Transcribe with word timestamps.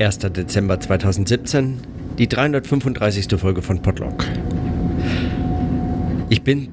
1. 0.00 0.18
Dezember 0.18 0.80
2017, 0.80 1.78
die 2.16 2.26
335. 2.26 3.38
Folge 3.38 3.60
von 3.60 3.82
Podlock. 3.82 4.24
Ich 6.30 6.42
bin 6.42 6.68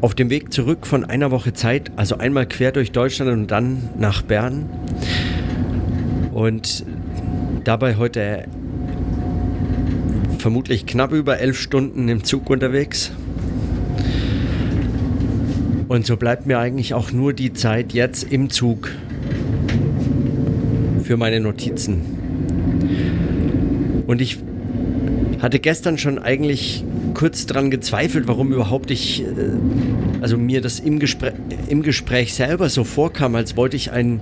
auf 0.00 0.14
dem 0.14 0.30
Weg 0.30 0.52
zurück 0.52 0.86
von 0.86 1.04
einer 1.04 1.32
Woche 1.32 1.52
Zeit, 1.52 1.90
also 1.96 2.18
einmal 2.18 2.46
quer 2.46 2.70
durch 2.70 2.92
Deutschland 2.92 3.32
und 3.32 3.50
dann 3.50 3.88
nach 3.98 4.22
Bern. 4.22 4.70
Und 6.32 6.86
dabei 7.64 7.96
heute 7.96 8.44
vermutlich 10.38 10.86
knapp 10.86 11.10
über 11.10 11.40
elf 11.40 11.58
Stunden 11.58 12.08
im 12.08 12.22
Zug 12.22 12.48
unterwegs. 12.50 13.10
Und 15.88 16.06
so 16.06 16.16
bleibt 16.16 16.46
mir 16.46 16.60
eigentlich 16.60 16.94
auch 16.94 17.10
nur 17.10 17.32
die 17.32 17.52
Zeit 17.52 17.92
jetzt 17.94 18.22
im 18.30 18.48
Zug 18.48 18.92
für 21.02 21.16
meine 21.16 21.40
Notizen. 21.40 22.19
Und 24.10 24.20
ich 24.20 24.38
hatte 25.40 25.60
gestern 25.60 25.96
schon 25.96 26.18
eigentlich 26.18 26.82
kurz 27.14 27.46
daran 27.46 27.70
gezweifelt, 27.70 28.26
warum 28.26 28.52
überhaupt 28.52 28.90
ich, 28.90 29.22
äh, 29.22 29.26
also 30.20 30.36
mir 30.36 30.60
das 30.60 30.80
im 30.80 30.98
Gespräch, 30.98 31.34
im 31.68 31.84
Gespräch 31.84 32.34
selber 32.34 32.68
so 32.70 32.82
vorkam, 32.82 33.36
als 33.36 33.56
wollte 33.56 33.76
ich 33.76 33.92
ein, 33.92 34.18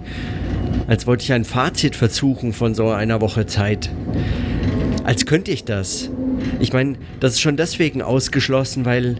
als 0.88 1.06
wollte 1.06 1.22
ich 1.24 1.32
ein 1.32 1.46
Fazit 1.46 1.96
versuchen 1.96 2.52
von 2.52 2.74
so 2.74 2.90
einer 2.90 3.22
Woche 3.22 3.46
Zeit. 3.46 3.88
Als 5.04 5.24
könnte 5.24 5.52
ich 5.52 5.64
das. 5.64 6.10
Ich 6.60 6.74
meine, 6.74 6.96
das 7.18 7.32
ist 7.32 7.40
schon 7.40 7.56
deswegen 7.56 8.02
ausgeschlossen, 8.02 8.84
weil 8.84 9.16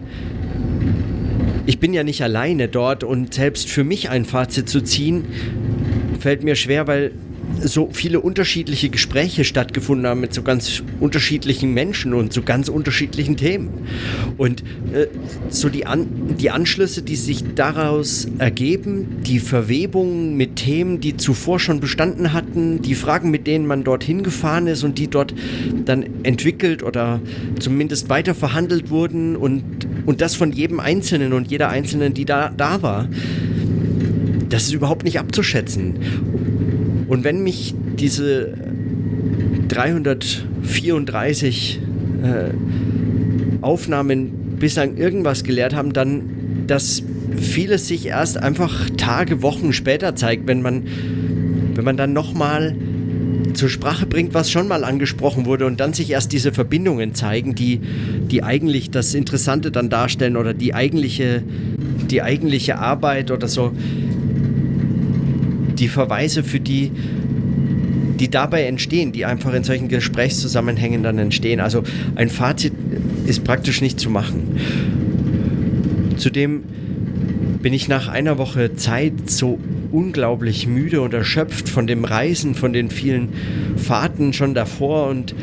ich 1.65 1.79
bin 1.79 1.95
ja 1.95 2.03
nicht 2.03 2.21
alleine 2.21 2.67
dort 2.67 3.03
und 3.03 3.33
selbst 3.33 3.69
für 3.69 3.83
mich 3.83 4.11
ein 4.11 4.23
Fazit 4.23 4.69
zu 4.69 4.81
ziehen, 4.81 5.25
fällt 6.19 6.43
mir 6.43 6.55
schwer, 6.55 6.85
weil 6.85 7.13
so 7.61 7.89
viele 7.91 8.19
unterschiedliche 8.19 8.89
Gespräche 8.89 9.43
stattgefunden 9.43 10.07
haben 10.07 10.19
mit 10.19 10.33
so 10.33 10.41
ganz 10.41 10.83
unterschiedlichen 10.99 11.73
Menschen 11.73 12.13
und 12.13 12.33
so 12.33 12.41
ganz 12.41 12.69
unterschiedlichen 12.69 13.37
Themen. 13.37 13.69
Und 14.37 14.63
äh, 14.93 15.07
so 15.49 15.69
die, 15.69 15.85
An 15.85 16.07
die 16.39 16.49
Anschlüsse, 16.49 17.01
die 17.01 17.15
sich 17.15 17.43
daraus 17.55 18.27
ergeben, 18.37 19.17
die 19.25 19.39
Verwebungen 19.39 20.35
mit 20.37 20.57
Themen, 20.57 20.99
die 21.01 21.17
zuvor 21.17 21.59
schon 21.59 21.79
bestanden 21.79 22.33
hatten, 22.33 22.81
die 22.81 22.95
Fragen, 22.95 23.31
mit 23.31 23.47
denen 23.47 23.67
man 23.67 23.83
dorthin 23.83 24.23
gefahren 24.23 24.67
ist 24.67 24.83
und 24.83 24.97
die 24.97 25.07
dort 25.07 25.33
dann 25.85 26.05
entwickelt 26.23 26.83
oder 26.83 27.21
zumindest 27.59 28.09
weiter 28.09 28.35
verhandelt 28.35 28.89
wurden 28.89 29.35
und, 29.35 29.63
und 30.05 30.21
das 30.21 30.35
von 30.35 30.51
jedem 30.51 30.79
Einzelnen 30.79 31.33
und 31.33 31.51
jeder 31.51 31.69
Einzelnen, 31.69 32.13
die 32.13 32.25
da, 32.25 32.49
da 32.55 32.81
war. 32.81 33.07
Das 34.49 34.63
ist 34.63 34.73
überhaupt 34.73 35.03
nicht 35.03 35.19
abzuschätzen. 35.19 35.95
Und 37.09 37.25
wenn 37.25 37.43
mich 37.43 37.75
diese 37.97 38.53
334 39.67 41.81
äh, 42.23 42.51
Aufnahmen 43.61 44.57
bislang 44.59 44.97
irgendwas 44.97 45.43
gelehrt 45.43 45.75
haben, 45.75 45.91
dann, 45.91 46.65
dass 46.67 47.03
vieles 47.35 47.87
sich 47.87 48.05
erst 48.05 48.37
einfach 48.37 48.91
Tage, 48.91 49.41
Wochen 49.41 49.73
später 49.73 50.15
zeigt, 50.15 50.45
wenn 50.47 50.61
man, 50.61 50.83
wenn 51.73 51.83
man 51.83 51.97
dann 51.97 52.13
nochmal 52.13 52.75
zur 53.53 53.69
Sprache 53.69 54.05
bringt, 54.05 54.35
was 54.35 54.51
schon 54.51 54.67
mal 54.67 54.83
angesprochen 54.83 55.45
wurde 55.45 55.65
und 55.65 55.79
dann 55.79 55.93
sich 55.93 56.11
erst 56.11 56.31
diese 56.31 56.51
Verbindungen 56.51 57.15
zeigen, 57.15 57.55
die, 57.55 57.81
die 58.29 58.43
eigentlich 58.43 58.91
das 58.91 59.15
Interessante 59.15 59.71
dann 59.71 59.89
darstellen 59.89 60.37
oder 60.37 60.53
die 60.53 60.75
eigentliche, 60.75 61.41
die 62.11 62.21
eigentliche 62.21 62.77
Arbeit 62.77 63.31
oder 63.31 63.47
so 63.47 63.71
die 65.79 65.87
Verweise, 65.87 66.43
für 66.43 66.59
die, 66.59 66.91
die 68.19 68.29
dabei 68.29 68.63
entstehen, 68.63 69.11
die 69.11 69.25
einfach 69.25 69.53
in 69.53 69.63
solchen 69.63 69.87
Gesprächszusammenhängen 69.87 71.03
dann 71.03 71.17
entstehen. 71.17 71.59
Also 71.59 71.83
ein 72.15 72.29
Fazit 72.29 72.73
ist 73.25 73.43
praktisch 73.43 73.81
nicht 73.81 73.99
zu 73.99 74.09
machen. 74.09 74.59
Zudem 76.17 76.63
bin 77.61 77.73
ich 77.73 77.87
nach 77.87 78.07
einer 78.07 78.37
Woche 78.37 78.75
Zeit 78.75 79.29
so 79.29 79.59
unglaublich 79.91 80.67
müde 80.67 81.01
und 81.01 81.13
erschöpft 81.13 81.67
von 81.67 81.87
dem 81.87 82.05
Reisen, 82.05 82.55
von 82.55 82.73
den 82.73 82.89
vielen 82.89 83.29
Fahrten 83.77 84.33
schon 84.33 84.53
davor 84.53 85.07
und 85.07 85.33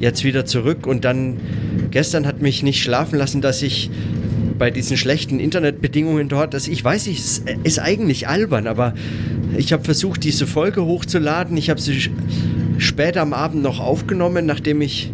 jetzt 0.00 0.24
wieder 0.24 0.44
zurück. 0.44 0.86
Und 0.86 1.04
dann 1.04 1.38
gestern 1.90 2.26
hat 2.26 2.42
mich 2.42 2.62
nicht 2.62 2.82
schlafen 2.82 3.18
lassen, 3.18 3.40
dass 3.40 3.62
ich 3.62 3.90
bei 4.60 4.70
diesen 4.70 4.98
schlechten 4.98 5.40
Internetbedingungen 5.40 6.28
dort, 6.28 6.52
dass 6.52 6.68
ich 6.68 6.84
weiß, 6.84 7.06
es 7.06 7.42
ist 7.64 7.78
eigentlich 7.78 8.28
albern, 8.28 8.66
aber 8.66 8.92
ich 9.56 9.72
habe 9.72 9.82
versucht, 9.82 10.22
diese 10.22 10.46
Folge 10.46 10.84
hochzuladen. 10.84 11.56
Ich 11.56 11.70
habe 11.70 11.80
sie 11.80 12.10
später 12.76 13.22
am 13.22 13.32
Abend 13.32 13.62
noch 13.62 13.80
aufgenommen, 13.80 14.44
nachdem 14.44 14.82
ich 14.82 15.10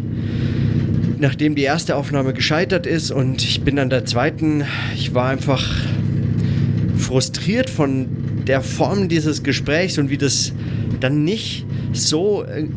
nachdem 1.19 1.55
die 1.55 1.63
erste 1.63 1.95
Aufnahme 1.95 2.33
gescheitert 2.33 2.85
ist 2.85 3.09
und 3.09 3.41
ich 3.41 3.61
bin 3.61 3.79
an 3.79 3.89
der 3.89 4.05
zweiten, 4.05 4.65
ich 4.93 5.13
war 5.15 5.29
einfach 5.29 5.65
frustriert 6.97 7.69
von 7.69 8.43
der 8.45 8.61
Form 8.61 9.07
dieses 9.07 9.43
Gesprächs 9.43 9.97
und 9.97 10.09
wie 10.09 10.17
das 10.17 10.51
dann 10.99 11.23
nicht 11.23 11.65
so 11.93 12.43
äh, 12.43 12.67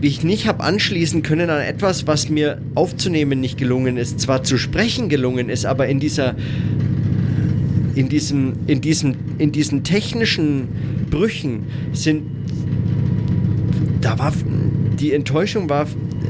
wie 0.00 0.08
ich 0.08 0.22
nicht 0.22 0.46
habe 0.46 0.62
anschließen 0.62 1.22
können 1.22 1.50
an 1.50 1.60
etwas, 1.60 2.06
was 2.06 2.28
mir 2.28 2.60
aufzunehmen 2.74 3.40
nicht 3.40 3.58
gelungen 3.58 3.96
ist, 3.96 4.20
zwar 4.20 4.44
zu 4.44 4.58
sprechen 4.58 5.08
gelungen 5.08 5.48
ist, 5.48 5.66
aber 5.66 5.88
in 5.88 6.00
dieser 6.00 6.36
in 7.98 8.08
diesem, 8.08 8.52
in 8.68 8.80
diesem, 8.80 9.16
in 9.38 9.50
diesen 9.50 9.82
technischen 9.82 10.68
Brüchen 11.10 11.66
sind, 11.92 12.22
da 14.00 14.18
war, 14.20 14.32
die 15.00 15.12
Enttäuschung 15.12 15.68
war, 15.68 15.86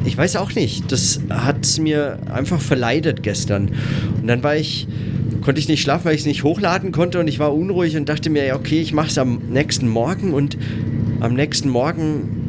ich 0.07 0.17
weiß 0.17 0.37
auch 0.37 0.55
nicht, 0.55 0.91
das 0.91 1.21
hat 1.29 1.67
es 1.67 1.79
mir 1.79 2.21
einfach 2.33 2.61
verleidet 2.63 3.23
gestern. 3.23 3.71
Und 4.19 4.27
dann 4.27 4.43
war 4.43 4.57
ich, 4.57 4.89
konnte 5.43 5.61
ich 5.61 5.69
nicht 5.69 5.83
schlafen, 5.83 6.07
weil 6.07 6.15
ich 6.15 6.23
es 6.23 6.27
nicht 6.27 6.43
hochladen 6.43 6.91
konnte 6.91 7.21
und 7.21 7.29
ich 7.29 7.39
war 7.39 7.55
unruhig 7.55 7.99
und 7.99 8.09
dachte 8.09 8.31
mir, 8.31 8.55
okay, 8.55 8.81
ich 8.81 8.95
mache 8.95 9.09
es 9.09 9.19
am 9.19 9.43
nächsten 9.51 9.89
Morgen 9.89 10.33
und 10.33 10.57
am 11.21 11.35
nächsten 11.35 11.69
Morgen, 11.69 12.48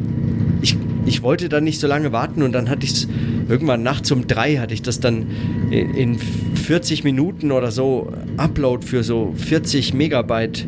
ich, 1.10 1.22
wollte 1.22 1.48
dann 1.48 1.64
nicht 1.64 1.80
so 1.80 1.86
lange 1.86 2.12
warten 2.12 2.42
und 2.42 2.52
dann 2.52 2.70
hatte 2.70 2.84
ich 2.84 2.92
es 2.92 3.08
irgendwann 3.48 3.82
nachts 3.82 4.10
um 4.10 4.26
drei 4.26 4.56
hatte 4.56 4.74
ich 4.74 4.82
das 4.82 5.00
dann 5.00 5.26
in, 5.70 5.94
in 5.94 6.18
40 6.18 7.04
Minuten 7.04 7.52
oder 7.52 7.70
so 7.70 8.12
Upload 8.36 8.86
für 8.86 9.02
so 9.02 9.34
40 9.36 9.92
Megabyte 9.92 10.66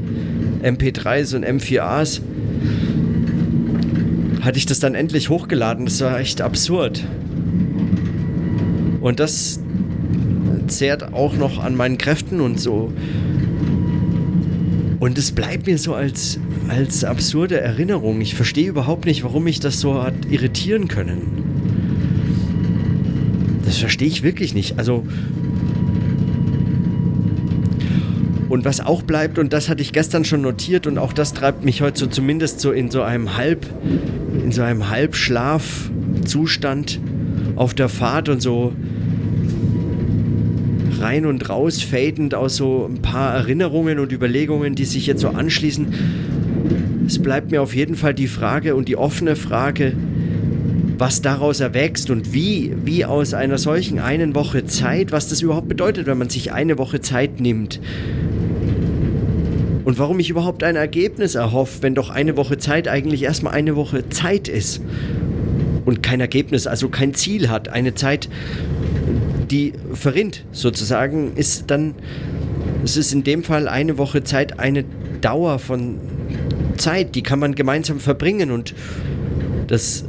MP3s 0.62 1.34
und 1.34 1.44
M4As 1.44 2.20
hatte 4.42 4.58
ich 4.58 4.66
das 4.66 4.80
dann 4.80 4.94
endlich 4.94 5.28
hochgeladen. 5.28 5.86
Das 5.86 6.00
war 6.00 6.19
echt 6.19 6.41
absurd. 6.41 7.04
Und 9.00 9.20
das 9.20 9.60
zehrt 10.66 11.12
auch 11.12 11.34
noch 11.36 11.62
an 11.62 11.76
meinen 11.76 11.98
Kräften 11.98 12.41
und 12.41 12.59
so. 12.59 12.92
Und 15.03 15.19
es 15.19 15.33
bleibt 15.33 15.67
mir 15.67 15.77
so 15.79 15.97
als, 15.97 16.39
als 16.69 17.03
absurde 17.03 17.61
Erinnerung. 17.61 18.21
Ich 18.21 18.37
verstehe 18.37 18.69
überhaupt 18.69 19.05
nicht, 19.05 19.25
warum 19.25 19.43
mich 19.43 19.59
das 19.59 19.81
so 19.81 20.01
hat 20.01 20.15
irritieren 20.31 20.87
können. 20.87 21.43
Das 23.65 23.79
verstehe 23.79 24.07
ich 24.07 24.23
wirklich 24.23 24.55
nicht. 24.55 24.79
Also. 24.79 25.05
Und 28.49 28.65
was 28.65 28.79
auch 28.79 29.03
bleibt, 29.03 29.41
und 29.41 29.53
das 29.53 29.69
hatte 29.69 29.83
ich 29.83 29.93
gestern 29.93 30.25
schon 30.25 30.41
notiert, 30.41 30.87
und 30.87 30.99
auch 30.99 31.13
das 31.13 31.34
treibt 31.34 31.65
mich 31.65 31.83
heute 31.83 31.99
so 31.99 32.07
zumindest 32.07 32.61
so 32.61 32.71
in 32.71 32.89
so 32.89 33.03
einem 33.03 33.37
Halb, 33.37 33.67
in 34.45 34.53
so 34.53 34.63
einem 34.63 34.89
Halbschlafzustand 34.89 37.01
auf 37.57 37.75
der 37.75 37.89
Fahrt 37.89 38.29
und 38.29 38.41
so 38.41 38.73
rein 41.12 41.27
und 41.27 41.49
raus 41.49 41.83
fadend 41.83 42.34
aus 42.34 42.56
so 42.56 42.89
ein 42.91 43.03
paar 43.03 43.34
Erinnerungen 43.34 43.99
und 43.99 44.12
Überlegungen, 44.12 44.75
die 44.75 44.87
sich 44.87 45.06
jetzt 45.06 45.21
so 45.21 45.28
anschließen. 45.28 45.87
Es 47.06 47.21
bleibt 47.21 47.50
mir 47.50 47.61
auf 47.61 47.75
jeden 47.75 47.97
Fall 47.97 48.15
die 48.15 48.28
Frage 48.28 48.75
und 48.75 48.89
die 48.89 48.97
offene 48.97 49.36
Frage, 49.36 49.92
was 50.97 51.21
daraus 51.21 51.60
erwächst 51.60 52.09
und 52.10 52.33
wie, 52.33 52.75
wie 52.84 53.04
aus 53.04 53.34
einer 53.34 53.59
solchen 53.59 53.98
einen 53.98 54.34
Woche 54.34 54.65
Zeit, 54.65 55.13
was 55.13 55.28
das 55.28 55.42
überhaupt 55.42 55.69
bedeutet, 55.69 56.07
wenn 56.07 56.16
man 56.16 56.31
sich 56.31 56.53
eine 56.53 56.78
Woche 56.78 57.01
Zeit 57.01 57.41
nimmt. 57.41 57.81
Und 59.84 59.98
warum 59.98 60.21
ich 60.21 60.31
überhaupt 60.31 60.63
ein 60.63 60.77
Ergebnis 60.77 61.34
erhoffe, 61.34 61.83
wenn 61.83 61.95
doch 61.95 62.09
eine 62.09 62.36
Woche 62.36 62.57
Zeit 62.57 62.89
eigentlich 62.89 63.25
erstmal 63.25 63.53
eine 63.53 63.77
Woche 63.77 64.09
Zeit 64.09 64.48
ist. 64.48 64.81
Und 65.84 66.03
kein 66.03 66.21
Ergebnis, 66.21 66.69
also 66.69 66.89
kein 66.89 67.13
Ziel 67.15 67.51
hat. 67.51 67.69
Eine 67.69 67.95
Zeit, 67.95 68.28
die 69.53 69.72
verrinnt 69.93 70.45
sozusagen, 70.53 71.37
ist 71.37 71.71
dann, 71.71 71.95
es 72.83 72.97
ist 72.97 73.13
in 73.13 73.22
dem 73.22 73.45
Fall 73.45 73.69
eine 73.69 73.99
Woche 73.99 74.25
Zeit, 74.25 74.59
eine 74.59 74.84
Dauer 75.21 75.59
von 75.59 75.99
Zeit, 76.78 77.15
die 77.15 77.22
kann 77.22 77.39
man 77.39 77.54
gemeinsam 77.54 78.01
verbringen 78.01 78.51
und 78.51 78.75
das 79.69 80.04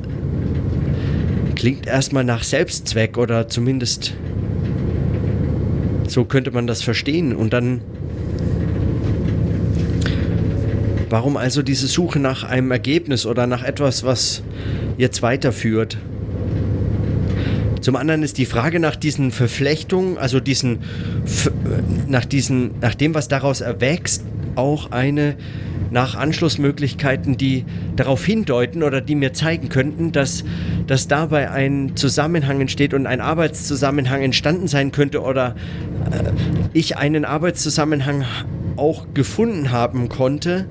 klingt 1.55 1.85
erstmal 1.85 2.23
nach 2.23 2.43
Selbstzweck 2.43 3.17
oder 3.17 3.47
zumindest 3.47 4.15
so 6.07 6.25
könnte 6.25 6.51
man 6.51 6.67
das 6.67 6.81
verstehen. 6.81 7.35
Und 7.35 7.53
dann, 7.53 7.81
Warum 11.13 11.37
also 11.37 11.61
diese 11.61 11.85
Suche 11.85 12.17
nach 12.17 12.43
einem 12.43 12.71
Ergebnis 12.71 13.27
oder 13.27 13.45
nach 13.45 13.61
etwas, 13.63 14.03
was 14.03 14.41
jetzt 14.97 15.21
weiterführt? 15.21 15.99
Zum 17.83 17.97
anderen 17.97 18.23
ist 18.23 18.37
die 18.37 18.45
Frage 18.45 18.79
nach 18.79 18.95
diesen 18.95 19.31
Verflechtungen, 19.31 20.17
also 20.17 20.39
diesen, 20.39 20.79
nach, 22.07 22.23
diesen, 22.23 22.71
nach 22.79 22.95
dem, 22.95 23.13
was 23.13 23.27
daraus 23.27 23.59
erwächst, 23.59 24.23
auch 24.55 24.91
eine 24.91 25.35
nach 25.91 26.15
Anschlussmöglichkeiten, 26.15 27.35
die 27.35 27.65
darauf 27.97 28.23
hindeuten 28.23 28.83
oder 28.83 29.01
die 29.01 29.15
mir 29.15 29.33
zeigen 29.33 29.67
könnten, 29.67 30.13
dass, 30.13 30.45
dass 30.87 31.09
dabei 31.09 31.51
ein 31.51 31.97
Zusammenhang 31.97 32.61
entsteht 32.61 32.93
und 32.93 33.05
ein 33.05 33.19
Arbeitszusammenhang 33.19 34.21
entstanden 34.21 34.69
sein 34.69 34.93
könnte 34.93 35.21
oder 35.21 35.55
äh, 36.09 36.31
ich 36.71 36.95
einen 36.95 37.25
Arbeitszusammenhang 37.25 38.23
auch 38.77 39.07
gefunden 39.13 39.71
haben 39.71 40.07
konnte, 40.07 40.67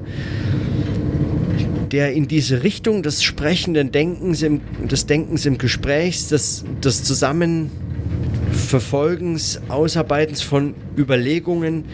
der 1.93 2.13
in 2.13 2.27
diese 2.27 2.63
Richtung 2.63 3.03
des 3.03 3.23
sprechenden 3.23 3.93
Denkens, 3.93 4.41
im, 4.43 4.63
des 4.89 5.05
Denkens 5.07 5.45
im 5.45 5.59
Gesprächs, 5.59 6.29
des, 6.29 6.65
des 6.83 7.05
Zusammenverfolgens, 7.05 9.61
Ausarbeitens 9.69 10.41
von 10.41 10.73
Überlegungen, 10.97 11.85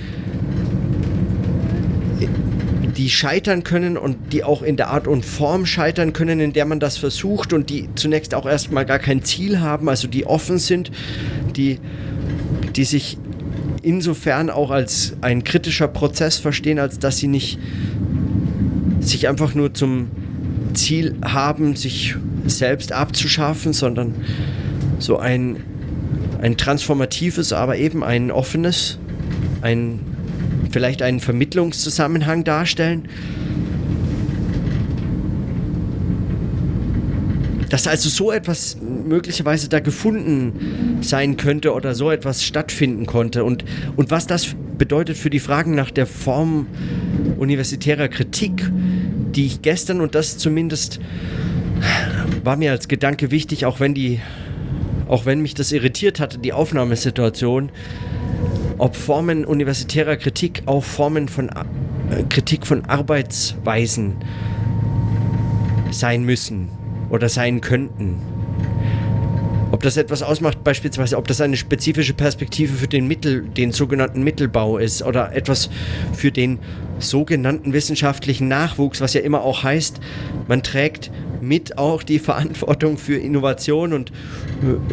die 2.97 3.11
scheitern 3.11 3.65
können 3.65 3.97
und 3.97 4.33
die 4.33 4.45
auch 4.45 4.63
in 4.63 4.77
der 4.77 4.91
Art 4.91 5.07
und 5.07 5.25
Form 5.25 5.67
scheitern 5.67 6.13
können, 6.13 6.41
in 6.41 6.53
der 6.53 6.65
man 6.65 6.81
das 6.81 6.97
versucht 6.97 7.53
und 7.53 7.71
die 7.71 7.89
zunächst 7.95 8.35
auch 8.35 8.47
erstmal 8.47 8.85
gar 8.87 8.99
kein 8.99 9.23
Ziel 9.23 9.61
haben, 9.61 9.89
also 9.89 10.09
die 10.09 10.27
offen 10.27 10.59
sind, 10.59 10.91
die, 11.57 11.79
die 12.75 12.83
sich 12.85 13.19
insofern 13.83 14.51
auch 14.51 14.73
als 14.73 15.15
ein 15.21 15.45
kritischer 15.45 15.87
Prozess 15.89 16.39
verstehen, 16.39 16.79
als 16.79 16.99
dass 16.99 17.19
sie 17.19 17.29
nicht 17.29 17.59
sich 19.09 19.29
einfach 19.29 19.55
nur 19.55 19.75
zum 19.75 20.09
Ziel 20.75 21.17
haben, 21.25 21.77
sich 21.77 22.15
selbst 22.47 22.93
abzuschaffen, 22.93 23.73
sondern 23.73 24.15
so 24.99 25.19
ein, 25.19 25.57
ein 26.41 26.57
transformatives, 26.57 27.53
aber 27.53 27.77
eben 27.77 28.05
ein 28.05 28.31
offenes, 28.31 28.99
ein, 29.63 30.01
vielleicht 30.71 31.03
einen 31.03 31.21
Vermittlungszusammenhang 31.21 32.45
darstellen. 32.45 33.09
Dass 37.71 37.87
also 37.87 38.09
so 38.09 38.33
etwas 38.33 38.79
möglicherweise 38.81 39.69
da 39.69 39.81
gefunden 39.81 40.99
sein 41.03 41.37
könnte 41.37 41.75
oder 41.75 41.95
so 41.95 42.11
etwas 42.11 42.43
stattfinden 42.43 43.07
konnte 43.07 43.45
und, 43.45 43.65
und 43.97 44.11
was 44.11 44.27
das 44.27 44.55
bedeutet 44.79 45.19
für 45.19 45.29
die 45.29 45.41
Fragen 45.41 45.75
nach 45.75 45.91
der 45.91 46.07
Form 46.07 46.67
universitärer 47.39 48.09
Kritik, 48.09 48.71
die 49.35 49.47
ich 49.47 49.63
gestern, 49.63 50.01
und 50.01 50.15
das 50.15 50.39
zumindest 50.39 51.01
war 52.45 52.57
mir 52.57 52.71
als 52.71 52.89
Gedanke 52.89 53.31
wichtig, 53.31 53.67
auch 53.67 53.81
wenn 53.81 53.95
die, 53.95 54.21
auch 55.09 55.27
wenn 55.27 55.41
mich 55.41 55.55
das 55.55 55.73
irritiert 55.73 56.21
hatte, 56.21 56.39
die 56.39 56.53
Aufnahmesituation, 56.53 57.71
ob 58.79 58.97
Formen 58.97 59.45
universitärer 59.45 60.17
Kritik 60.17 60.63
auch 60.67 60.85
Formen 60.85 61.29
von 61.29 61.49
äh, 61.49 62.23
Kritik 62.29 62.67
von 62.67 62.85
Arbeitsweisen 62.85 64.17
sein 65.91 66.25
müssen 66.25 66.69
oder 67.11 67.29
sein 67.29 67.61
könnten. 67.61 68.17
Ob 69.79 69.85
das 69.85 69.97
etwas 69.97 70.25
ausmacht, 70.25 70.65
beispielsweise, 70.65 71.17
ob 71.17 71.29
das 71.29 71.41
eine 71.41 71.57
spezifische 71.57 72.13
Perspektive 72.13 72.75
für 72.75 72.89
den 72.89 73.07
Mittel, 73.07 73.43
den 73.43 73.71
sogenannten 73.71 74.25
Mittelbau 74.25 74.77
ist 74.77 75.05
oder 75.05 75.33
etwas 75.37 75.71
für 76.13 76.33
den 76.33 76.59
sogenannten 76.99 77.73
wissenschaftlichen 77.73 78.49
Nachwuchs, 78.49 79.01
was 79.01 79.15
ja 79.15 79.21
immer 79.21 79.43
auch 79.43 79.63
heißt, 79.63 80.01
man 80.49 80.65
trägt 80.65 81.13
mit 81.41 81.79
auch 81.79 82.03
die 82.03 82.19
Verantwortung 82.19 82.99
für 82.99 83.19
Innovation 83.19 83.93
und 83.93 84.11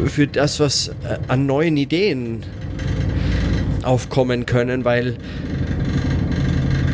für 0.06 0.28
das, 0.28 0.60
was 0.60 0.86
äh, 0.86 1.18
an 1.26 1.46
neuen 1.46 1.76
Ideen 1.76 2.44
aufkommen 3.82 4.46
können, 4.46 4.84
weil 4.84 5.16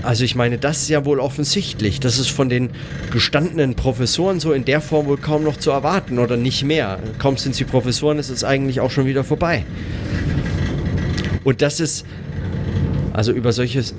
also 0.02 0.24
ich 0.24 0.34
meine, 0.34 0.58
das 0.58 0.82
ist 0.82 0.88
ja 0.88 1.04
wohl 1.04 1.20
offensichtlich. 1.20 2.00
Das 2.00 2.18
ist 2.18 2.30
von 2.30 2.48
den 2.48 2.70
gestandenen 3.12 3.74
Professoren 3.74 4.40
so 4.40 4.52
in 4.52 4.64
der 4.64 4.80
Form 4.80 5.06
wohl 5.06 5.16
kaum 5.16 5.44
noch 5.44 5.56
zu 5.56 5.70
erwarten 5.70 6.18
oder 6.18 6.36
nicht 6.36 6.64
mehr. 6.64 6.98
Kaum 7.18 7.36
sind 7.36 7.54
sie 7.54 7.64
Professoren, 7.64 8.18
ist 8.18 8.30
es 8.30 8.42
eigentlich 8.42 8.80
auch 8.80 8.90
schon 8.90 9.06
wieder 9.06 9.22
vorbei. 9.22 9.64
Und 11.44 11.62
das 11.62 11.80
ist, 11.80 12.04
also 13.12 13.32
über 13.32 13.52
solches, 13.52 13.94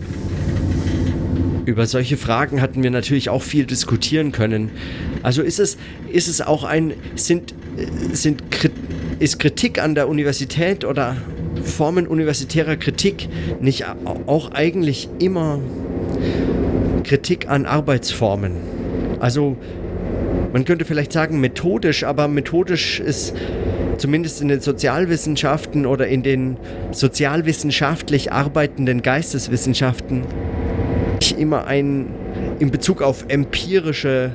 über 1.66 1.86
solche 1.86 2.18
Fragen 2.18 2.62
hatten 2.62 2.84
wir 2.84 2.92
natürlich 2.92 3.30
auch 3.30 3.42
viel 3.42 3.66
diskutieren 3.66 4.32
können. 4.32 4.72
Also 5.24 5.42
ist 5.42 5.60
es, 5.60 5.78
ist 6.12 6.28
es 6.28 6.42
auch 6.42 6.66
ein, 6.66 6.94
sind, 7.16 7.54
sind, 8.12 8.44
ist 9.20 9.40
Kritik 9.40 9.82
an 9.82 9.96
der 9.96 10.10
Universität 10.10 10.84
oder 10.84 11.16
Formen 11.64 12.08
universitärer 12.08 12.76
Kritik 12.76 13.30
nicht 13.62 13.86
auch 14.28 14.52
eigentlich 14.52 15.08
immer 15.20 15.60
Kritik 17.04 17.50
an 17.50 17.66
Arbeitsformen. 17.66 18.58
Also 19.20 19.58
man 20.52 20.66
könnte 20.66 20.86
vielleicht 20.86 21.12
sagen 21.12 21.40
methodisch, 21.40 22.04
aber 22.04 22.28
methodisch 22.28 23.00
ist 23.00 23.34
zumindest 23.98 24.42
in 24.42 24.48
den 24.48 24.60
Sozialwissenschaften 24.60 25.86
oder 25.86 26.08
in 26.08 26.24
den 26.24 26.58
sozialwissenschaftlich 26.92 28.32
arbeitenden 28.32 29.02
Geisteswissenschaften 29.02 30.24
immer 31.38 31.66
ein 31.66 32.08
in 32.60 32.70
Bezug 32.72 33.02
auf 33.02 33.26
empirische 33.28 34.32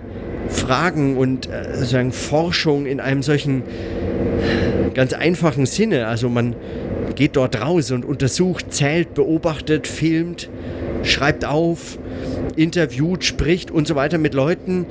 Fragen 0.49 1.17
und 1.17 1.49
äh, 1.49 1.75
sozusagen 1.75 2.13
Forschung 2.13 2.87
in 2.87 3.01
einem 3.01 3.23
solchen 3.23 3.63
ganz 4.95 5.13
einfachen 5.13 5.67
Sinne. 5.67 6.07
Also 6.07 6.29
man 6.29 6.57
geht 7.15 7.37
dort 7.37 7.61
raus 7.61 7.91
und 7.91 8.05
untersucht, 8.05 8.73
zählt, 8.73 9.15
beobachtet, 9.15 9.87
filmt 9.87 10.49
schreibt 11.09 11.45
auf, 11.45 11.99
interviewt, 12.57 13.25
spricht 13.25 13.71
und 13.71 13.87
so 13.87 13.95
weiter 13.95 14.19
mit 14.19 14.35
Leuten, 14.35 14.87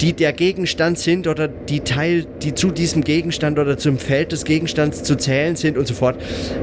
die 0.00 0.12
der 0.12 0.32
Gegenstand 0.32 0.98
sind 0.98 1.26
oder 1.26 1.48
die 1.48 1.80
Teil, 1.80 2.26
die 2.42 2.54
zu 2.54 2.70
diesem 2.70 3.02
Gegenstand 3.02 3.58
oder 3.58 3.78
zum 3.78 3.98
Feld 3.98 4.32
des 4.32 4.44
Gegenstands 4.44 5.02
zu 5.02 5.16
zählen 5.16 5.56
sind 5.56 5.78
und 5.78 5.86
so 5.86 5.94
fort. 5.94 6.16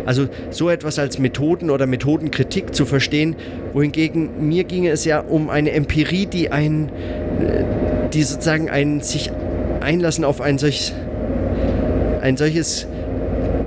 Also 0.05 0.27
so 0.51 0.69
etwas 0.69 0.99
als 0.99 1.17
Methoden 1.17 1.69
oder 1.69 1.87
Methodenkritik 1.87 2.75
zu 2.75 2.85
verstehen, 2.85 3.35
wohingegen 3.73 4.47
mir 4.47 4.63
ginge 4.63 4.91
es 4.91 5.05
ja 5.05 5.19
um 5.19 5.49
eine 5.49 5.71
Empirie, 5.71 6.27
die 6.27 6.51
ein, 6.51 6.91
die 8.13 8.23
sozusagen 8.23 8.69
ein 8.69 9.01
sich 9.01 9.31
einlassen 9.81 10.23
auf 10.23 10.39
ein 10.39 10.57
solches, 10.57 10.93
ein 12.21 12.37
solches 12.37 12.87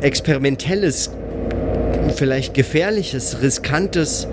experimentelles, 0.01 1.11
vielleicht 2.15 2.55
gefährliches, 2.55 3.43
riskantes 3.43 4.29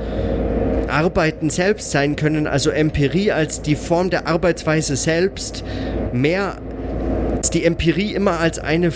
Arbeiten 0.94 1.50
selbst 1.50 1.92
sein 1.92 2.16
können, 2.16 2.46
also 2.46 2.70
Empirie 2.70 3.32
als 3.32 3.62
die 3.62 3.76
Form 3.76 4.10
der 4.10 4.28
Arbeitsweise 4.28 4.96
selbst, 4.96 5.64
mehr 6.14 6.58
als 7.36 7.50
die 7.50 7.66
Empirie 7.66 8.14
immer 8.14 8.40
als 8.40 8.60
eine 8.60 8.88
äh, 8.88 8.92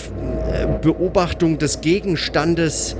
Beobachtung 0.81 1.57
des 1.57 1.81
Gegenstandes 1.81 2.95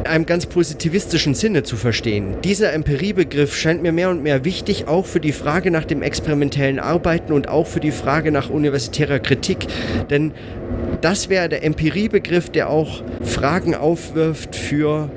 in 0.00 0.06
einem 0.06 0.26
ganz 0.26 0.46
positivistischen 0.46 1.34
Sinne 1.34 1.62
zu 1.62 1.76
verstehen. 1.76 2.34
Dieser 2.42 2.72
Empiriebegriff 2.72 3.56
scheint 3.56 3.82
mir 3.82 3.92
mehr 3.92 4.10
und 4.10 4.22
mehr 4.22 4.44
wichtig, 4.44 4.88
auch 4.88 5.06
für 5.06 5.20
die 5.20 5.32
Frage 5.32 5.70
nach 5.70 5.84
dem 5.84 6.02
experimentellen 6.02 6.80
Arbeiten 6.80 7.32
und 7.32 7.48
auch 7.48 7.68
für 7.68 7.80
die 7.80 7.92
Frage 7.92 8.32
nach 8.32 8.50
universitärer 8.50 9.20
Kritik, 9.20 9.68
denn 10.10 10.32
das 11.00 11.28
wäre 11.28 11.48
der 11.48 11.64
Empiriebegriff, 11.64 12.50
der 12.50 12.68
auch 12.68 13.02
Fragen 13.22 13.74
aufwirft 13.74 14.56
für 14.56 15.08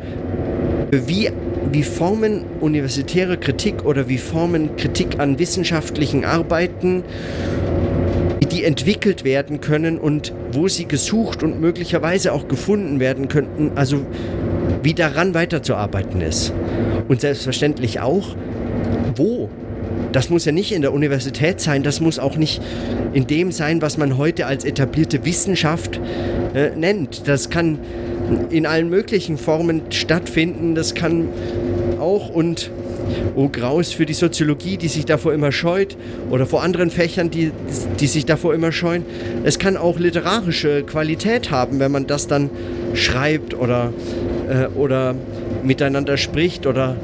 wie 1.07 1.29
wie 1.71 1.83
Formen 1.83 2.45
universitäre 2.61 3.37
Kritik 3.37 3.83
oder 3.83 4.07
wie 4.07 4.19
Formen 4.19 4.75
Kritik 4.75 5.19
an 5.19 5.39
wissenschaftlichen 5.39 6.23
Arbeiten, 6.23 7.03
die 8.51 8.63
entwickelt 8.63 9.23
werden 9.23 9.59
können 9.59 9.97
und 9.97 10.33
wo 10.51 10.67
sie 10.67 10.85
gesucht 10.85 11.41
und 11.41 11.59
möglicherweise 11.59 12.31
auch 12.31 12.47
gefunden 12.47 12.99
werden 12.99 13.27
könnten, 13.27 13.71
also 13.75 14.05
wie 14.83 14.93
daran 14.93 15.33
weiterzuarbeiten 15.33 16.21
ist. 16.21 16.53
Und 17.07 17.21
selbstverständlich 17.21 17.99
auch, 17.99 18.35
wo. 19.15 19.49
Das 20.11 20.29
muss 20.29 20.45
ja 20.45 20.51
nicht 20.51 20.71
in 20.71 20.83
der 20.83 20.93
Universität 20.93 21.59
sein, 21.59 21.81
das 21.81 21.99
muss 21.99 22.19
auch 22.19 22.37
nicht 22.37 22.61
in 23.13 23.25
dem 23.25 23.51
sein, 23.51 23.81
was 23.81 23.97
man 23.97 24.17
heute 24.17 24.45
als 24.45 24.63
etablierte 24.63 25.25
Wissenschaft 25.25 25.99
äh, 26.53 26.69
nennt. 26.75 27.27
Das 27.27 27.49
kann 27.49 27.79
in 28.49 28.65
allen 28.65 28.89
möglichen 28.89 29.37
Formen 29.37 29.81
stattfinden. 29.89 30.75
Das 30.75 30.95
kann 30.95 31.29
auch 31.99 32.29
und 32.29 32.71
oh 33.35 33.49
Graus 33.49 33.91
für 33.91 34.05
die 34.05 34.13
Soziologie, 34.13 34.77
die 34.77 34.87
sich 34.87 35.05
davor 35.05 35.33
immer 35.33 35.51
scheut 35.51 35.97
oder 36.29 36.45
vor 36.45 36.63
anderen 36.63 36.89
Fächern, 36.89 37.29
die, 37.29 37.51
die 37.99 38.07
sich 38.07 38.25
davor 38.25 38.53
immer 38.53 38.71
scheuen. 38.71 39.05
Es 39.43 39.59
kann 39.59 39.77
auch 39.77 39.99
literarische 39.99 40.83
Qualität 40.83 41.51
haben, 41.51 41.79
wenn 41.79 41.91
man 41.91 42.07
das 42.07 42.27
dann 42.27 42.49
schreibt 42.93 43.53
oder, 43.53 43.93
äh, 44.49 44.67
oder 44.67 45.15
miteinander 45.63 46.17
spricht 46.17 46.67
oder 46.67 46.95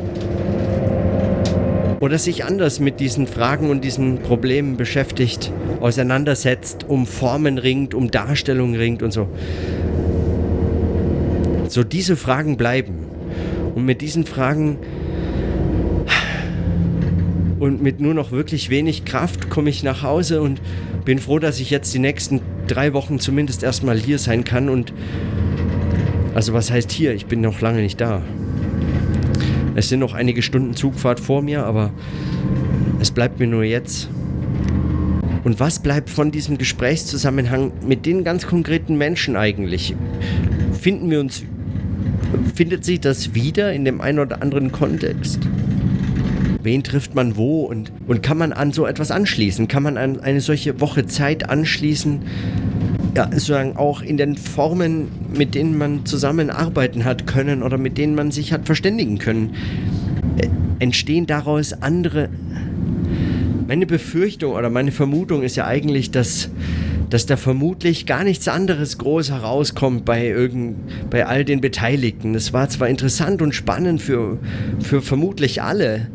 oder 2.01 2.17
sich 2.17 2.45
anders 2.45 2.79
mit 2.79 3.01
diesen 3.01 3.27
Fragen 3.27 3.69
und 3.69 3.83
diesen 3.83 4.19
Problemen 4.19 4.77
beschäftigt, 4.77 5.51
auseinandersetzt, 5.81 6.85
um 6.87 7.05
Formen 7.05 7.57
ringt, 7.57 7.93
um 7.93 8.09
Darstellung 8.09 8.73
ringt 8.73 9.03
und 9.03 9.11
so. 9.11 9.27
So 11.69 11.83
diese 11.83 12.15
Fragen 12.15 12.57
bleiben. 12.57 13.05
Und 13.75 13.85
mit 13.85 14.01
diesen 14.01 14.25
Fragen 14.25 14.77
und 17.59 17.83
mit 17.83 17.99
nur 17.99 18.15
noch 18.15 18.31
wirklich 18.31 18.71
wenig 18.71 19.05
Kraft 19.05 19.51
komme 19.51 19.69
ich 19.69 19.83
nach 19.83 20.01
Hause 20.01 20.41
und 20.41 20.61
bin 21.05 21.19
froh, 21.19 21.37
dass 21.37 21.59
ich 21.59 21.69
jetzt 21.69 21.93
die 21.93 21.99
nächsten 21.99 22.41
drei 22.67 22.93
Wochen 22.93 23.19
zumindest 23.19 23.61
erstmal 23.61 23.99
hier 23.99 24.17
sein 24.17 24.43
kann 24.43 24.69
und 24.69 24.93
also 26.33 26.53
was 26.53 26.71
heißt 26.71 26.91
hier? 26.91 27.13
Ich 27.13 27.27
bin 27.27 27.41
noch 27.41 27.61
lange 27.61 27.81
nicht 27.81 28.01
da. 28.01 28.23
Es 29.75 29.89
sind 29.89 29.99
noch 29.99 30.13
einige 30.13 30.41
Stunden 30.41 30.73
Zugfahrt 30.73 31.19
vor 31.19 31.43
mir, 31.43 31.65
aber 31.65 31.91
es 32.99 33.11
bleibt 33.11 33.39
mir 33.39 33.47
nur 33.47 33.63
jetzt. 33.63 34.09
Und 35.43 35.59
was 35.59 35.79
bleibt 35.79 36.09
von 36.09 36.31
diesem 36.31 36.57
Gesprächszusammenhang 36.57 37.71
mit 37.85 38.05
den 38.05 38.23
ganz 38.23 38.47
konkreten 38.47 38.97
Menschen 38.97 39.35
eigentlich? 39.35 39.95
Finden 40.79 41.09
wir 41.09 41.19
uns, 41.19 41.43
findet 42.59 42.83
sich 42.83 42.99
das 42.99 43.33
wieder 43.33 43.71
in 43.71 43.85
dem 43.85 44.01
einen 44.01 44.19
oder 44.19 44.41
anderen 44.41 44.73
Kontext? 44.73 45.39
Wen 46.61 46.83
trifft 46.83 47.15
man 47.15 47.37
wo 47.37 47.61
und, 47.61 47.89
und 48.05 48.21
kann 48.21 48.37
man 48.37 48.51
an 48.51 48.73
so 48.73 48.85
etwas 48.85 49.11
anschließen? 49.11 49.69
Kann 49.69 49.81
man 49.81 49.95
an 49.97 50.19
eine 50.19 50.41
solche 50.41 50.81
Woche 50.81 51.05
Zeit 51.05 51.49
anschließen? 51.49 52.19
Ja, 53.15 53.29
sozusagen 53.31 53.77
auch 53.77 54.01
in 54.01 54.17
den 54.17 54.35
Formen, 54.35 55.07
mit 55.33 55.55
denen 55.55 55.77
man 55.77 56.05
zusammenarbeiten 56.05 57.05
hat 57.05 57.27
können 57.27 57.63
oder 57.63 57.77
mit 57.77 57.97
denen 57.97 58.13
man 58.13 58.29
sich 58.29 58.51
hat 58.51 58.65
verständigen 58.65 59.19
können, 59.19 59.55
äh, 60.37 60.49
entstehen 60.79 61.27
daraus 61.27 61.71
andere. 61.71 62.27
Meine 63.69 63.85
Befürchtung 63.85 64.51
oder 64.51 64.69
meine 64.69 64.91
Vermutung 64.91 65.43
ist 65.43 65.55
ja 65.55 65.65
eigentlich, 65.65 66.11
dass 66.11 66.49
dass 67.09 67.25
da 67.25 67.37
vermutlich 67.37 68.05
gar 68.05 68.23
nichts 68.23 68.47
anderes 68.47 68.97
groß 68.97 69.31
herauskommt 69.31 70.05
bei, 70.05 70.27
irgend, 70.27 70.77
bei 71.09 71.25
all 71.25 71.43
den 71.43 71.61
Beteiligten. 71.61 72.33
Das 72.33 72.53
war 72.53 72.69
zwar 72.69 72.87
interessant 72.87 73.41
und 73.41 73.55
spannend 73.55 74.01
für, 74.01 74.37
für 74.79 75.01
vermutlich 75.01 75.61
alle. 75.61 76.07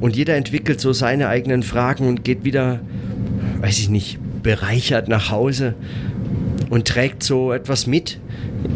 Und 0.00 0.14
jeder 0.14 0.36
entwickelt 0.36 0.80
so 0.80 0.92
seine 0.92 1.28
eigenen 1.28 1.62
Fragen 1.62 2.06
und 2.06 2.22
geht 2.22 2.44
wieder, 2.44 2.80
weiß 3.60 3.78
ich 3.80 3.88
nicht, 3.88 4.18
bereichert 4.42 5.08
nach 5.08 5.30
Hause 5.30 5.74
und 6.70 6.86
trägt 6.86 7.22
so 7.22 7.52
etwas 7.52 7.86
mit 7.86 8.20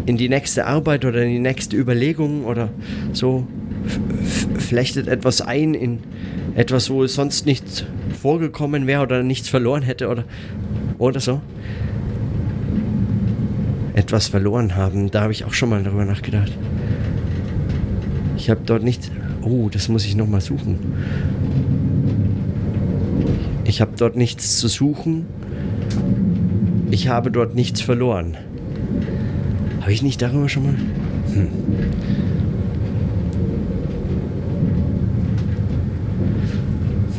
in 0.06 0.16
die 0.16 0.28
nächste 0.28 0.66
Arbeit 0.66 1.04
oder 1.04 1.22
in 1.22 1.30
die 1.30 1.38
nächste 1.38 1.76
Überlegung 1.76 2.44
oder 2.44 2.70
so 3.12 3.46
flechtet 4.58 5.08
etwas 5.08 5.40
ein 5.40 5.74
in 5.74 6.00
etwas, 6.54 6.90
wo 6.90 7.04
es 7.04 7.14
sonst 7.14 7.46
nichts 7.46 7.84
vorgekommen 8.20 8.86
wäre 8.86 9.02
oder 9.02 9.22
nichts 9.22 9.48
verloren 9.48 9.82
hätte 9.82 10.08
oder, 10.08 10.24
oder 10.98 11.20
so. 11.20 11.40
Etwas 13.94 14.28
verloren 14.28 14.76
haben, 14.76 15.10
da 15.10 15.22
habe 15.22 15.32
ich 15.32 15.44
auch 15.44 15.52
schon 15.52 15.70
mal 15.70 15.82
darüber 15.82 16.04
nachgedacht. 16.04 16.52
Ich 18.36 18.48
habe 18.48 18.60
dort 18.64 18.82
nichts. 18.82 19.10
Oh, 19.42 19.68
das 19.70 19.88
muss 19.88 20.04
ich 20.06 20.16
nochmal 20.16 20.40
suchen. 20.40 20.78
Ich 23.64 23.80
habe 23.80 23.92
dort 23.96 24.16
nichts 24.16 24.58
zu 24.58 24.68
suchen. 24.68 25.26
Ich 26.90 27.08
habe 27.08 27.30
dort 27.30 27.54
nichts 27.54 27.80
verloren. 27.80 28.36
Habe 29.80 29.92
ich 29.92 30.02
nicht 30.02 30.20
darüber 30.22 30.48
schon 30.48 30.64
mal? 30.64 30.74
Hm. 31.34 31.48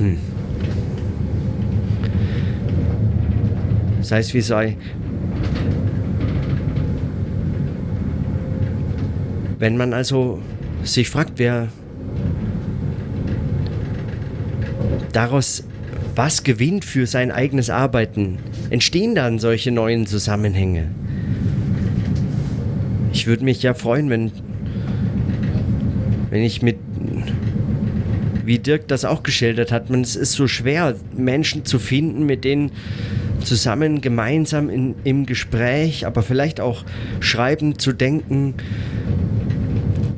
Hm. 0.01 0.17
Sei 4.01 4.17
es 4.17 4.34
wie 4.34 4.41
sei. 4.41 4.77
Wenn 9.60 9.77
man 9.77 9.93
also 9.93 10.39
sich 10.84 11.08
fragt, 11.08 11.34
wer 11.36 11.67
daraus 15.13 15.65
was 16.15 16.43
gewinnt 16.43 16.84
für 16.84 17.05
sein 17.05 17.31
eigenes 17.31 17.70
Arbeiten, 17.70 18.39
entstehen 18.72 19.13
dann 19.13 19.38
solche 19.38 19.70
neuen 19.70 20.08
Zusammenhänge. 20.08 20.88
Ich 23.13 23.27
würde 23.27 23.43
mich 23.43 23.62
ja 23.62 23.75
freuen, 23.75 24.10
wenn, 24.10 24.31
wenn 26.31 26.41
ich 26.41 26.63
mit, 26.63 26.77
wie 28.51 28.60
Dirk 28.60 28.89
das 28.89 29.05
auch 29.05 29.24
geschildert 29.24 29.72
hat, 29.72 29.89
man, 29.89 30.01
es 30.01 30.17
ist 30.17 30.34
so 30.34 30.46
schwer, 30.46 30.98
Menschen 31.15 31.63
zu 31.63 31.79
finden, 31.79 32.25
mit 32.25 32.43
denen 32.43 32.74
zusammen, 33.41 34.01
gemeinsam 34.01 34.70
in, 34.70 34.93
im 35.05 35.25
Gespräch, 35.25 36.05
aber 36.05 36.22
vielleicht 36.22 36.60
auch 36.60 36.84
schreiben, 37.22 37.79
zu 37.79 37.93
denken, 37.93 38.55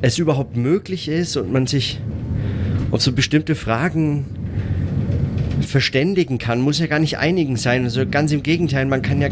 es 0.02 0.18
überhaupt 0.18 0.56
möglich 0.56 1.06
ist 1.06 1.36
und 1.36 1.52
man 1.52 1.68
sich 1.68 2.00
auf 2.90 3.02
so 3.02 3.12
bestimmte 3.12 3.54
Fragen 3.54 4.24
verständigen 5.60 6.38
kann, 6.38 6.60
muss 6.60 6.80
ja 6.80 6.88
gar 6.88 6.98
nicht 6.98 7.18
einigen 7.18 7.56
sein. 7.56 7.84
Also 7.84 8.04
ganz 8.04 8.32
im 8.32 8.42
Gegenteil, 8.42 8.84
man 8.86 9.00
kann 9.00 9.20
ja 9.20 9.28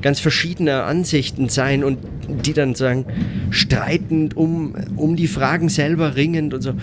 ganz 0.00 0.20
verschiedene 0.20 0.84
Ansichten 0.84 1.48
sein 1.48 1.82
und 1.82 1.98
die 2.46 2.52
dann 2.52 2.76
sagen, 2.76 3.04
streitend 3.50 4.36
um, 4.36 4.76
um 4.94 5.16
die 5.16 5.26
Fragen 5.26 5.68
selber 5.68 6.14
ringend 6.14 6.54
und 6.54 6.62
so 6.62 6.74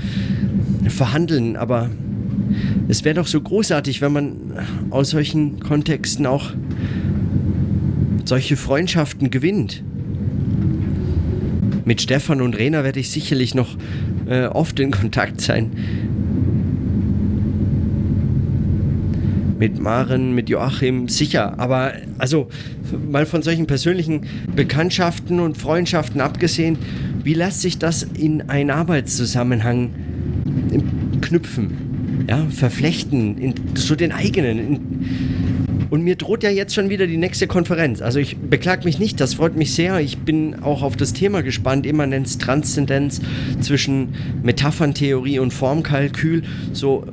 verhandeln. 0.89 1.55
Aber 1.55 1.89
es 2.87 3.03
wäre 3.03 3.15
doch 3.15 3.27
so 3.27 3.41
großartig, 3.41 4.01
wenn 4.01 4.13
man 4.13 4.35
aus 4.89 5.11
solchen 5.11 5.59
Kontexten 5.59 6.25
auch 6.25 6.51
solche 8.25 8.57
Freundschaften 8.57 9.29
gewinnt. 9.29 9.83
Mit 11.85 12.01
Stefan 12.01 12.41
und 12.41 12.57
Rena 12.57 12.83
werde 12.83 12.99
ich 12.99 13.11
sicherlich 13.11 13.53
noch 13.53 13.77
äh, 14.27 14.45
oft 14.45 14.79
in 14.79 14.91
Kontakt 14.91 15.41
sein. 15.41 15.71
mit 19.57 19.79
Maren, 19.79 20.35
mit 20.35 20.49
Joachim, 20.49 21.07
sicher. 21.07 21.59
Aber 21.59 21.93
also 22.17 22.49
mal 23.09 23.25
von 23.25 23.41
solchen 23.41 23.67
persönlichen 23.67 24.21
Bekanntschaften 24.55 25.39
und 25.39 25.57
Freundschaften 25.57 26.21
abgesehen, 26.21 26.77
wie 27.23 27.33
lässt 27.33 27.61
sich 27.61 27.79
das 27.79 28.03
in 28.03 28.49
einen 28.49 28.69
Arbeitszusammenhang 28.69 29.91
knüpfen, 31.21 32.25
ja, 32.29 32.45
verflechten, 32.49 33.37
in 33.37 33.53
so 33.75 33.95
den 33.95 34.11
eigenen. 34.11 34.59
In, 34.59 34.79
und 35.89 36.01
mir 36.03 36.15
droht 36.15 36.43
ja 36.43 36.49
jetzt 36.49 36.73
schon 36.73 36.89
wieder 36.89 37.07
die 37.07 37.17
nächste 37.17 37.47
Konferenz. 37.47 38.01
Also 38.01 38.19
ich 38.19 38.37
beklag 38.37 38.85
mich 38.85 38.99
nicht, 38.99 39.21
das 39.21 39.35
freut 39.35 39.55
mich 39.55 39.73
sehr. 39.73 39.99
Ich 39.99 40.17
bin 40.17 40.61
auch 40.61 40.81
auf 40.81 40.97
das 40.97 41.13
Thema 41.13 41.41
gespannt, 41.43 41.85
Immanenz, 41.85 42.37
Transzendenz 42.37 43.21
zwischen 43.61 44.09
Metapherntheorie 44.43 45.39
und 45.39 45.53
Formkalkül, 45.53 46.43
so 46.73 47.05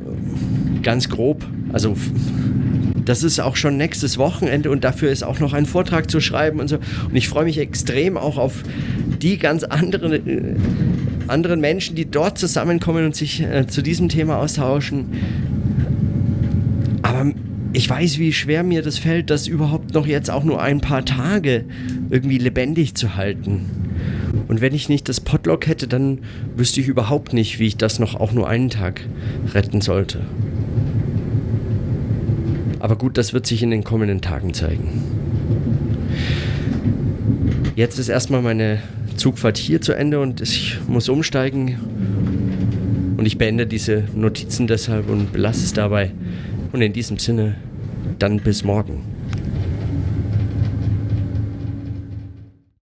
ganz 0.83 1.09
grob. 1.09 1.47
Also 1.73 1.97
das 3.05 3.23
ist 3.23 3.41
auch 3.41 3.57
schon 3.57 3.77
nächstes 3.77 4.19
Wochenende 4.19 4.71
und 4.71 4.85
dafür 4.85 5.11
ist 5.11 5.23
auch 5.23 5.41
noch 5.41 5.53
ein 5.53 5.67
Vortrag 5.67 6.11
zu 6.11 6.21
schreiben 6.21 6.61
und 6.61 6.69
so. 6.69 6.77
Und 7.09 7.17
ich 7.17 7.29
freue 7.29 7.45
mich 7.45 7.59
extrem 7.59 8.17
auch 8.17 8.39
auf 8.39 8.63
die 9.21 9.39
ganz 9.39 9.65
anderen, 9.65 10.13
äh, 10.13 10.57
anderen 11.29 11.61
Menschen, 11.61 11.97
die 11.97 12.11
dort 12.11 12.39
zusammenkommen 12.39 13.05
und 13.07 13.17
sich 13.17 13.43
äh, 13.43 13.67
zu 13.67 13.83
diesem 13.83 14.09
Thema 14.09 14.39
austauschen. 14.39 15.07
Aber 17.03 17.33
ich 17.73 17.89
weiß, 17.89 18.19
wie 18.19 18.33
schwer 18.33 18.63
mir 18.63 18.83
das 18.83 18.99
fällt, 18.99 19.31
das 19.31 19.47
überhaupt 19.47 19.95
noch 19.95 20.07
jetzt 20.07 20.31
auch 20.31 20.45
nur 20.45 20.61
ein 20.61 20.81
paar 20.81 21.05
Tage 21.05 21.65
irgendwie 22.11 22.39
lebendig 22.39 22.95
zu 22.95 23.17
halten. 23.17 23.67
Und 24.49 24.61
wenn 24.61 24.75
ich 24.75 24.89
nicht 24.89 25.09
das 25.09 25.21
Potlock 25.21 25.67
hätte, 25.67 25.89
dann 25.89 26.19
wüsste 26.57 26.81
ich 26.81 26.89
überhaupt 26.89 27.33
nicht, 27.33 27.59
wie 27.59 27.67
ich 27.67 27.77
das 27.77 27.99
noch 27.99 28.15
auch 28.15 28.33
nur 28.33 28.49
einen 28.49 28.69
Tag 28.69 29.03
retten 29.55 29.81
sollte. 29.81 30.21
Aber 32.79 32.97
gut, 32.97 33.17
das 33.17 33.33
wird 33.33 33.47
sich 33.47 33.63
in 33.63 33.71
den 33.71 33.85
kommenden 33.85 34.21
Tagen 34.21 34.53
zeigen. 34.55 35.03
Jetzt 37.77 37.99
ist 37.99 38.09
erstmal 38.09 38.43
meine 38.43 38.83
Zugfahrt 39.17 39.59
hier 39.59 39.81
zu 39.81 39.93
Ende 39.93 40.21
und 40.21 40.41
ich 40.41 40.79
muss 40.89 41.09
umsteigen. 41.09 41.79
Und 43.17 43.27
ich 43.27 43.39
beende 43.39 43.67
diese 43.67 44.05
Notizen 44.15 44.67
deshalb 44.67 45.09
und 45.09 45.33
belasse 45.33 45.65
es 45.65 45.73
dabei. 45.73 46.13
Und 46.73 46.83
in 46.83 46.93
diesem 46.93 47.19
Sinne, 47.19 47.57
dann 48.19 48.41
bis 48.41 48.65
morgen. 48.65 49.12